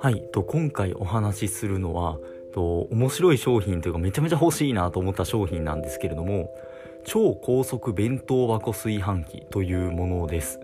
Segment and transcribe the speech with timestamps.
[0.00, 2.18] はいと今回お話しするのは
[2.54, 6.54] と面白い商品というかめちゃめちゃ欲しいなと思った商品なんですけれども
[7.04, 10.60] 超高速弁当箱炊飯器というものです。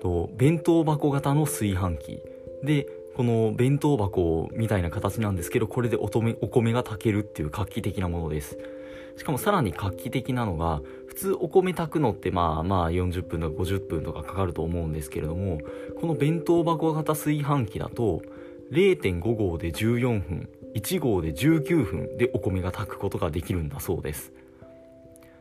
[0.00, 2.22] と弁当箱型の炊飯器。
[2.62, 2.86] で
[3.16, 8.58] この弁当箱みたいな形なんですけどこれでお米お米が炊けるっていう画期的なものです。
[9.16, 15.58] しかもさらに画期的なのが普通お米炊くのってまあまあ40分とか50分とかかかると思うんですけれども
[16.00, 18.22] この弁当箱型炊飯器だと
[18.70, 24.32] 0.5合で14分1合で19分でお米が炊くことができるんだそうです。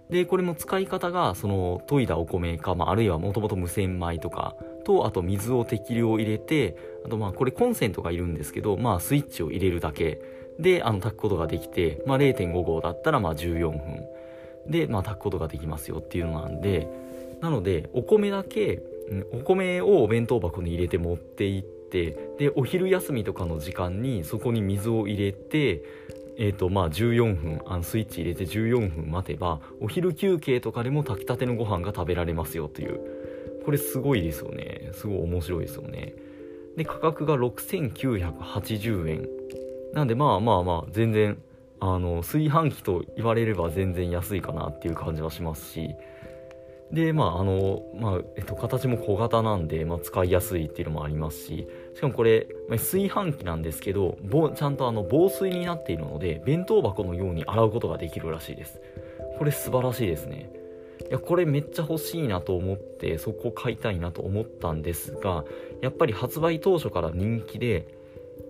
[0.10, 10.20] でこれも使い方がその研いだお米か、まあ、あるいはもともと無洗米とかとあと水を適量入れてあとまあこれコンセントがいるんですけど、まあ、スイッチを入れるだけ
[10.60, 14.06] であの炊くことができて、まあ、0.5合だったらまあ14分
[14.68, 16.88] で、まあ、炊くことができますよっていうのなんで
[17.42, 18.82] なのでお米だけ
[19.32, 25.84] お米をお弁当箱に入れて持っていってでお昼休みとかの時間にそこに水を入れて
[26.42, 33.02] えーとまあ、14分あのスイッチ入れて14分待てばお昼休憩とかでも炊きたてのご飯が食べられますよという。
[33.66, 34.90] これすごいですよね。
[34.94, 36.16] すごい面白いですよね。
[36.78, 39.28] で価格が6980円。
[39.94, 41.42] なんでまあまあまあ全然
[41.80, 45.96] あの炊飯器と言われれば全然安いかなっていう感じはしますし。
[46.92, 51.68] でまああのまあえっと形も小型なんで、まあ、使いやすいっていうのもありますし。
[51.94, 54.18] しかもこれ、まあ、炊飯器なんですけど
[54.56, 58.82] ちゃんとあの防水になっているので弁当箱のように洗うことができるらしいです。
[59.38, 60.50] これ素晴らしいですね。
[61.08, 65.46] いやこれめっちゃ欲しいなと思ってそこ買いたいなと思ったんですが
[65.82, 67.88] やっぱり発売当初から人気で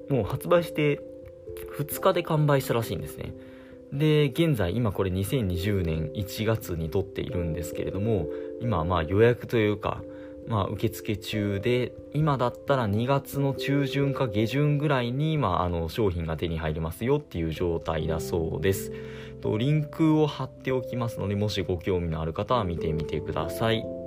[0.09, 1.01] もう発売して
[1.77, 3.33] 2日で完売したらしいんですね。
[3.93, 8.27] で現在今これ2020年1月に撮っているんですけれども
[8.61, 10.03] 今まあ予約というか
[10.47, 18.91] まあ受付中で今だったら2月の中旬か下旬ぐらいにまああの商品が手に入りますよっていう状態だそうです。
[19.41, 23.98] とリンクを貼っておきますのでもしご興味のある方は見てみてください。